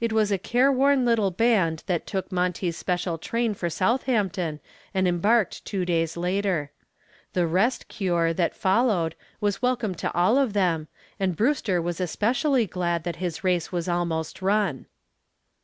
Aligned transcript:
It 0.00 0.12
was 0.12 0.32
a 0.32 0.36
careworn 0.38 1.04
little 1.04 1.30
band 1.30 1.84
that 1.86 2.08
took 2.08 2.32
Monty's 2.32 2.76
special 2.76 3.18
train 3.18 3.54
for 3.54 3.70
Southampton 3.70 4.58
and 4.92 5.06
embarked 5.06 5.64
two 5.64 5.84
days 5.84 6.16
later. 6.16 6.72
The 7.34 7.46
"rest 7.46 7.86
cure" 7.86 8.32
that 8.34 8.56
followed 8.56 9.14
was 9.40 9.62
welcome 9.62 9.94
to 9.94 10.12
all 10.12 10.38
of 10.38 10.54
them 10.54 10.88
and 11.20 11.36
Brewster 11.36 11.80
was 11.80 12.00
especially 12.00 12.66
glad 12.66 13.04
that 13.04 13.14
his 13.22 13.44
race 13.44 13.70
was 13.70 13.88
almost 13.88 14.42
run. 14.42 14.86